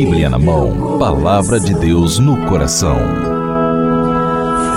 Bíblia 0.00 0.30
na 0.30 0.38
mão, 0.38 0.98
palavra 0.98 1.60
de 1.60 1.74
Deus 1.74 2.18
no 2.18 2.46
coração. 2.46 2.96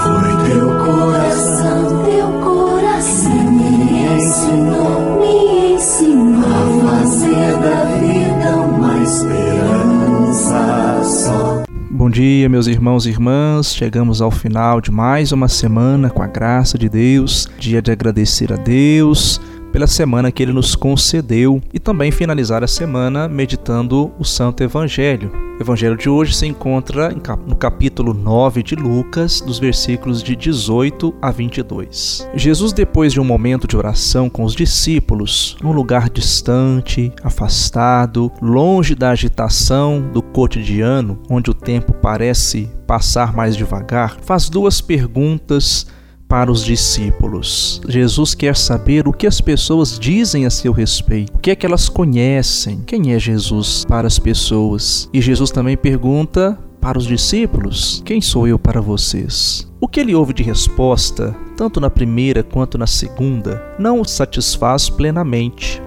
Foi 0.04 0.50
teu 0.50 0.68
coração, 0.84 2.04
teu 2.04 2.28
coração 2.42 3.52
me 3.54 4.18
ensinou, 4.18 5.22
me 5.22 5.76
ensinou 5.76 6.44
a 6.44 7.00
fazer 7.00 7.58
da 7.58 7.86
vida 8.00 8.52
uma 8.64 9.02
esperança 9.02 10.62
só. 11.06 11.64
Bom 11.90 12.10
dia, 12.10 12.50
meus 12.50 12.68
irmãos 12.68 13.06
e 13.06 13.10
irmãs. 13.12 13.74
Chegamos 13.74 14.22
ao 14.22 14.30
final 14.30 14.82
de 14.82 14.92
mais 14.92 15.32
uma 15.32 15.48
semana 15.48 16.10
com 16.10 16.22
a 16.22 16.28
graça 16.28 16.78
de 16.78 16.90
Deus, 16.90 17.48
dia 17.58 17.82
de 17.82 17.94
agradecer 17.94 18.52
a 18.52 18.58
Deus 18.58 19.40
pela 19.74 19.88
semana 19.88 20.32
que 20.32 20.44
ele 20.44 20.54
nos 20.54 20.76
concedeu 20.76 21.60
e 21.74 21.80
também 21.80 22.12
finalizar 22.12 22.64
a 22.64 22.68
semana 22.68 23.28
meditando 23.28 24.14
o 24.20 24.24
Santo 24.24 24.62
Evangelho. 24.62 25.32
O 25.60 25.64
Evangelho 25.64 25.98
de 25.98 26.08
hoje 26.08 26.36
se 26.36 26.46
encontra 26.46 27.10
no 27.48 27.56
capítulo 27.56 28.14
9 28.14 28.62
de 28.62 28.76
Lucas, 28.76 29.42
dos 29.42 29.58
versículos 29.58 30.22
de 30.22 30.36
18 30.36 31.16
a 31.20 31.32
22. 31.32 32.30
Jesus, 32.36 32.72
depois 32.72 33.14
de 33.14 33.20
um 33.20 33.24
momento 33.24 33.68
de 33.68 33.76
oração 33.76 34.30
com 34.30 34.44
os 34.44 34.54
discípulos, 34.54 35.58
num 35.60 35.72
lugar 35.72 36.08
distante, 36.08 37.12
afastado, 37.24 38.32
longe 38.40 38.94
da 38.94 39.10
agitação 39.10 40.08
do 40.14 40.22
cotidiano, 40.22 41.20
onde 41.28 41.50
o 41.50 41.54
tempo 41.54 41.94
parece 41.94 42.70
passar 42.86 43.34
mais 43.34 43.56
devagar, 43.56 44.18
faz 44.22 44.50
duas 44.50 44.82
perguntas 44.82 45.88
para 46.34 46.52
os 46.52 46.66
discípulos. 46.66 47.80
Jesus 47.88 48.34
quer 48.34 48.56
saber 48.56 49.08
o 49.08 49.14
que 49.14 49.28
as 49.28 49.40
pessoas 49.40 50.00
dizem 50.00 50.48
a 50.48 50.50
seu 50.50 50.72
respeito, 50.72 51.32
o 51.36 51.38
que 51.38 51.52
é 51.52 51.56
que 51.56 51.64
elas 51.64 51.90
conhecem, 51.90 52.82
quem 52.88 53.14
é 53.14 53.20
Jesus 53.20 53.86
para 53.88 54.08
as 54.08 54.18
pessoas. 54.18 55.08
E 55.14 55.22
Jesus 55.22 55.52
também 55.52 55.78
pergunta 55.78 56.58
para 56.82 56.98
os 56.98 57.06
discípulos: 57.06 58.02
Quem 58.04 58.20
sou 58.20 58.48
eu 58.48 58.58
para 58.58 58.82
vocês? 58.82 59.72
O 59.80 59.88
que 59.88 60.00
ele 60.00 60.16
ouve 60.16 60.34
de 60.34 60.42
resposta, 60.42 61.36
tanto 61.56 61.80
na 61.80 61.92
primeira 61.92 62.42
quanto 62.42 62.80
na 62.80 62.88
segunda, 62.88 63.64
não 63.78 64.02
o 64.02 64.04
satisfaz 64.04 64.90
plenamente. 64.90 65.80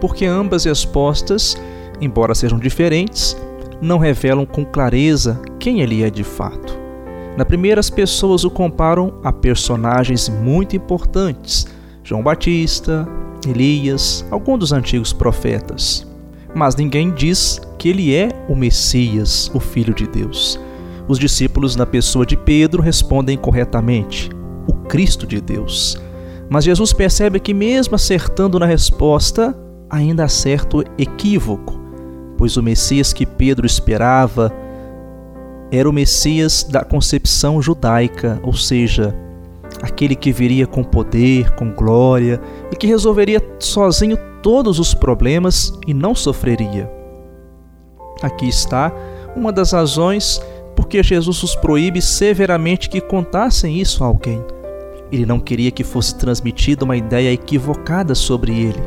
Porque 0.00 0.24
ambas 0.24 0.64
respostas, 0.64 1.58
embora 2.00 2.34
sejam 2.34 2.58
diferentes, 2.58 3.36
não 3.82 3.98
revelam 3.98 4.46
com 4.46 4.64
clareza 4.64 5.38
quem 5.58 5.82
ele 5.82 6.02
é 6.02 6.08
de 6.08 6.24
fato. 6.24 6.79
Na 7.40 7.46
primeira, 7.46 7.80
as 7.80 7.88
pessoas 7.88 8.44
o 8.44 8.50
comparam 8.50 9.14
a 9.24 9.32
personagens 9.32 10.28
muito 10.28 10.76
importantes: 10.76 11.66
João 12.04 12.22
Batista, 12.22 13.08
Elias, 13.48 14.22
alguns 14.30 14.58
dos 14.58 14.72
antigos 14.74 15.14
profetas. 15.14 16.06
Mas 16.54 16.76
ninguém 16.76 17.10
diz 17.10 17.58
que 17.78 17.88
ele 17.88 18.14
é 18.14 18.28
o 18.46 18.54
Messias, 18.54 19.50
o 19.54 19.58
Filho 19.58 19.94
de 19.94 20.06
Deus. 20.06 20.60
Os 21.08 21.18
discípulos, 21.18 21.76
na 21.76 21.86
pessoa 21.86 22.26
de 22.26 22.36
Pedro, 22.36 22.82
respondem 22.82 23.38
corretamente: 23.38 24.28
o 24.66 24.74
Cristo 24.74 25.26
de 25.26 25.40
Deus. 25.40 25.98
Mas 26.46 26.64
Jesus 26.64 26.92
percebe 26.92 27.40
que, 27.40 27.54
mesmo 27.54 27.94
acertando 27.94 28.58
na 28.58 28.66
resposta, 28.66 29.56
ainda 29.88 30.24
há 30.24 30.28
certo 30.28 30.84
equívoco, 30.98 31.80
pois 32.36 32.58
o 32.58 32.62
Messias 32.62 33.14
que 33.14 33.24
Pedro 33.24 33.64
esperava 33.64 34.52
era 35.72 35.88
o 35.88 35.92
Messias 35.92 36.64
da 36.64 36.84
concepção 36.84 37.62
judaica, 37.62 38.40
ou 38.42 38.52
seja, 38.52 39.14
aquele 39.82 40.16
que 40.16 40.32
viria 40.32 40.66
com 40.66 40.82
poder, 40.82 41.50
com 41.52 41.72
glória 41.72 42.40
e 42.72 42.76
que 42.76 42.86
resolveria 42.86 43.40
sozinho 43.58 44.18
todos 44.42 44.78
os 44.78 44.94
problemas 44.94 45.72
e 45.86 45.94
não 45.94 46.14
sofreria. 46.14 46.90
Aqui 48.22 48.48
está 48.48 48.92
uma 49.36 49.52
das 49.52 49.72
razões 49.72 50.40
porque 50.74 51.02
Jesus 51.02 51.42
os 51.42 51.54
proíbe 51.54 52.00
severamente 52.00 52.88
que 52.88 53.00
contassem 53.00 53.78
isso 53.78 54.02
a 54.02 54.06
alguém. 54.06 54.42
Ele 55.12 55.26
não 55.26 55.40
queria 55.40 55.70
que 55.70 55.84
fosse 55.84 56.14
transmitida 56.16 56.84
uma 56.84 56.96
ideia 56.96 57.32
equivocada 57.32 58.14
sobre 58.14 58.52
ele, 58.52 58.80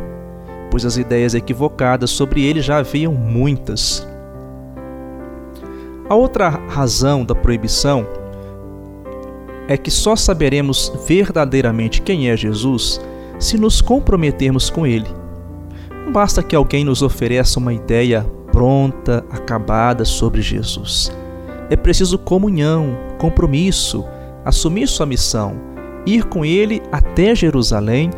pois 0.71 0.85
as 0.85 0.97
ideias 0.97 1.33
equivocadas 1.33 2.09
sobre 2.09 2.45
ele 2.45 2.61
já 2.61 2.77
haviam 2.77 3.13
muitas. 3.13 4.07
A 6.13 6.15
outra 6.15 6.47
razão 6.69 7.25
da 7.25 7.33
proibição 7.33 8.05
é 9.67 9.75
que 9.75 9.89
só 9.89 10.15
saberemos 10.15 10.93
verdadeiramente 11.07 12.03
quem 12.03 12.29
é 12.29 12.37
Jesus 12.37 13.01
se 13.39 13.57
nos 13.57 13.81
comprometermos 13.81 14.69
com 14.69 14.85
ele. 14.85 15.07
Não 16.05 16.11
basta 16.11 16.43
que 16.43 16.55
alguém 16.55 16.85
nos 16.85 17.01
ofereça 17.01 17.57
uma 17.57 17.73
ideia 17.73 18.21
pronta, 18.51 19.25
acabada 19.31 20.05
sobre 20.05 20.39
Jesus. 20.39 21.11
É 21.71 21.75
preciso 21.75 22.19
comunhão, 22.19 22.95
compromisso, 23.17 24.05
assumir 24.45 24.87
sua 24.87 25.07
missão, 25.07 25.55
ir 26.05 26.25
com 26.25 26.45
ele 26.45 26.79
até 26.91 27.33
Jerusalém 27.33 28.11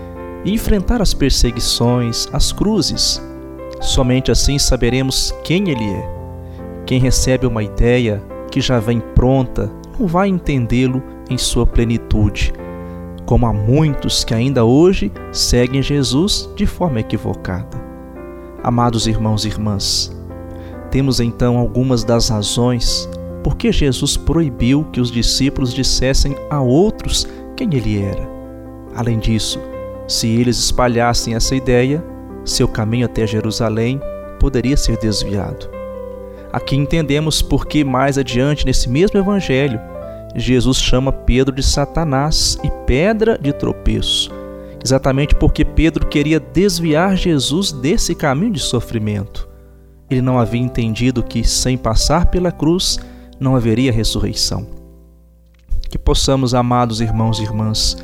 e 0.43 0.53
enfrentar 0.53 1.01
as 1.01 1.13
perseguições, 1.13 2.27
as 2.33 2.51
cruzes. 2.51 3.21
Somente 3.79 4.31
assim 4.31 4.59
saberemos 4.59 5.33
quem 5.45 5.69
ele 5.69 5.85
é. 5.85 6.14
Quem 6.85 6.99
recebe 6.99 7.47
uma 7.47 7.63
ideia 7.63 8.21
que 8.51 8.61
já 8.61 8.79
vem 8.79 8.99
pronta 8.99 9.71
não 9.99 10.07
vai 10.07 10.27
entendê-lo 10.27 11.01
em 11.29 11.37
sua 11.37 11.65
plenitude, 11.65 12.53
como 13.25 13.47
há 13.47 13.53
muitos 13.53 14.23
que 14.23 14.33
ainda 14.33 14.63
hoje 14.63 15.11
seguem 15.31 15.81
Jesus 15.81 16.47
de 16.55 16.67
forma 16.67 16.99
equivocada. 16.99 17.83
Amados 18.63 19.07
irmãos 19.07 19.45
e 19.45 19.47
irmãs, 19.47 20.15
temos 20.91 21.19
então 21.19 21.57
algumas 21.57 22.03
das 22.03 22.29
razões 22.29 23.09
por 23.43 23.55
que 23.55 23.71
Jesus 23.71 24.15
proibiu 24.15 24.85
que 24.91 25.01
os 25.01 25.11
discípulos 25.11 25.73
dissessem 25.73 26.35
a 26.49 26.61
outros 26.61 27.27
quem 27.55 27.73
ele 27.73 28.01
era. 28.01 28.27
Além 28.95 29.17
disso, 29.17 29.59
se 30.07 30.27
eles 30.27 30.57
espalhassem 30.57 31.33
essa 31.33 31.55
ideia, 31.55 32.03
seu 32.43 32.67
caminho 32.67 33.05
até 33.05 33.25
Jerusalém 33.25 33.99
poderia 34.39 34.77
ser 34.77 34.97
desviado. 34.97 35.74
Aqui 36.55 36.77
entendemos 36.77 37.41
por 37.41 37.65
que 37.65 37.83
mais 37.83 38.17
adiante 38.17 38.65
nesse 38.65 38.87
mesmo 38.87 39.19
evangelho 39.19 39.77
Jesus 40.37 40.77
chama 40.77 41.11
Pedro 41.11 41.53
de 41.53 41.61
Satanás 41.61 42.57
e 42.63 42.71
pedra 42.87 43.37
de 43.37 43.51
tropeço, 43.51 44.31
exatamente 44.81 45.35
porque 45.35 45.65
Pedro 45.65 46.07
queria 46.07 46.39
desviar 46.39 47.17
Jesus 47.17 47.73
desse 47.73 48.15
caminho 48.15 48.53
de 48.53 48.61
sofrimento. 48.61 49.49
Ele 50.09 50.21
não 50.21 50.39
havia 50.39 50.61
entendido 50.61 51.21
que 51.21 51.43
sem 51.43 51.77
passar 51.77 52.27
pela 52.27 52.53
cruz 52.53 52.99
não 53.37 53.53
haveria 53.57 53.91
ressurreição. 53.91 54.65
Que 55.89 55.97
possamos, 55.97 56.55
amados 56.55 57.01
irmãos 57.01 57.37
e 57.37 57.43
irmãs, 57.43 57.97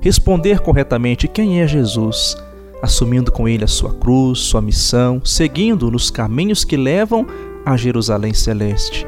responder 0.00 0.60
corretamente 0.60 1.26
quem 1.26 1.60
é 1.60 1.66
Jesus, 1.66 2.36
assumindo 2.80 3.32
com 3.32 3.48
ele 3.48 3.64
a 3.64 3.68
sua 3.68 3.92
cruz, 3.94 4.38
sua 4.38 4.62
missão, 4.62 5.20
seguindo 5.24 5.90
nos 5.90 6.08
caminhos 6.08 6.64
que 6.64 6.76
levam 6.76 7.26
a 7.66 7.76
Jerusalém 7.76 8.32
Celeste 8.32 9.04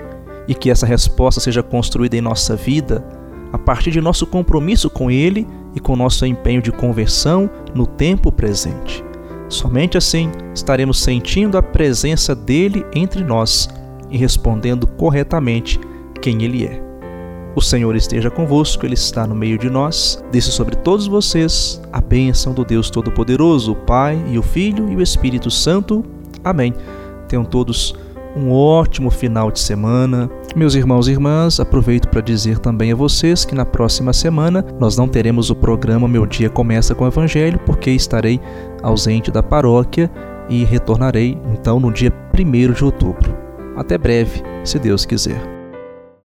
e 0.48 0.54
que 0.54 0.70
essa 0.70 0.84
resposta 0.84 1.40
seja 1.40 1.62
construída 1.62 2.16
em 2.16 2.20
nossa 2.20 2.56
vida 2.56 3.04
a 3.52 3.58
partir 3.58 3.92
de 3.92 4.00
nosso 4.00 4.26
compromisso 4.26 4.90
com 4.90 5.08
Ele 5.10 5.46
e 5.74 5.80
com 5.80 5.94
nosso 5.94 6.26
empenho 6.26 6.60
de 6.60 6.72
conversão 6.72 7.48
no 7.72 7.86
tempo 7.86 8.32
presente. 8.32 9.04
Somente 9.48 9.96
assim 9.96 10.30
estaremos 10.52 11.00
sentindo 11.00 11.56
a 11.56 11.62
presença 11.62 12.34
dele 12.34 12.84
entre 12.92 13.22
nós 13.22 13.68
e 14.10 14.18
respondendo 14.18 14.86
corretamente 14.86 15.78
quem 16.20 16.42
Ele 16.42 16.66
é. 16.66 16.82
O 17.54 17.62
Senhor 17.62 17.96
esteja 17.96 18.30
convosco, 18.30 18.84
Ele 18.84 18.94
está 18.94 19.26
no 19.26 19.34
meio 19.34 19.58
de 19.58 19.70
nós. 19.70 20.22
Desça 20.30 20.50
sobre 20.50 20.76
todos 20.76 21.06
vocês 21.06 21.80
a 21.92 22.00
bênção 22.00 22.52
do 22.52 22.64
Deus 22.64 22.90
Todo-Poderoso, 22.90 23.72
o 23.72 23.76
Pai 23.76 24.22
e 24.28 24.38
o 24.38 24.42
Filho 24.42 24.90
e 24.92 24.96
o 24.96 25.02
Espírito 25.02 25.50
Santo. 25.50 26.04
Amém. 26.44 26.74
Tenham 27.26 27.44
todos 27.44 27.94
um 28.36 28.52
ótimo 28.52 29.10
final 29.10 29.50
de 29.50 29.60
semana. 29.60 30.30
Meus 30.54 30.74
irmãos 30.74 31.08
e 31.08 31.12
irmãs, 31.12 31.60
aproveito 31.60 32.08
para 32.08 32.20
dizer 32.20 32.58
também 32.58 32.92
a 32.92 32.96
vocês 32.96 33.44
que 33.44 33.54
na 33.54 33.64
próxima 33.64 34.12
semana 34.12 34.64
nós 34.78 34.96
não 34.96 35.08
teremos 35.08 35.50
o 35.50 35.54
programa 35.54 36.08
Meu 36.08 36.26
Dia 36.26 36.50
Começa 36.50 36.94
com 36.94 37.04
o 37.04 37.08
Evangelho, 37.08 37.58
porque 37.66 37.90
estarei 37.90 38.40
ausente 38.82 39.30
da 39.30 39.42
paróquia 39.42 40.10
e 40.48 40.64
retornarei 40.64 41.38
então 41.52 41.78
no 41.78 41.92
dia 41.92 42.12
1 42.34 42.72
de 42.72 42.84
outubro. 42.84 43.36
Até 43.76 43.96
breve, 43.98 44.42
se 44.64 44.78
Deus 44.78 45.04
quiser. 45.04 45.57